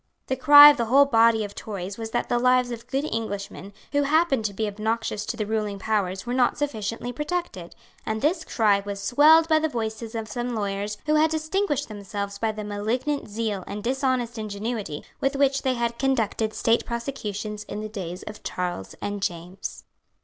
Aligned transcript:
The 0.25 0.35
cry 0.35 0.71
of 0.71 0.77
the 0.77 0.85
whole 0.85 1.05
body 1.05 1.43
of 1.43 1.53
Tories 1.53 1.99
was 1.99 2.09
that 2.09 2.27
the 2.27 2.39
lives 2.39 2.71
of 2.71 2.87
good 2.87 3.05
Englishmen 3.05 3.71
who 3.91 4.01
happened 4.01 4.45
to 4.45 4.53
be 4.55 4.65
obnoxious 4.65 5.27
to 5.27 5.37
the 5.37 5.45
ruling 5.45 5.77
powers 5.77 6.25
were 6.25 6.33
not 6.33 6.57
sufficiently 6.57 7.13
protected; 7.13 7.75
and 8.03 8.19
this 8.19 8.43
cry 8.43 8.79
was 8.83 8.99
swelled 8.99 9.47
by 9.47 9.59
the 9.59 9.69
voices 9.69 10.15
of 10.15 10.27
some 10.27 10.55
lawyers 10.55 10.97
who 11.05 11.13
had 11.17 11.29
distinguished 11.29 11.87
themselves 11.87 12.39
by 12.39 12.51
the 12.51 12.63
malignant 12.63 13.27
zeal 13.29 13.63
and 13.67 13.83
dishonest 13.83 14.39
ingenuity 14.39 15.03
with 15.19 15.35
which 15.35 15.61
they 15.61 15.75
had 15.75 15.99
conducted 15.99 16.55
State 16.55 16.83
prosecutions 16.83 17.63
in 17.65 17.81
the 17.81 17.87
days 17.87 18.23
of 18.23 18.41
Charles 18.41 18.95
and 19.03 19.21
James. 19.21 19.83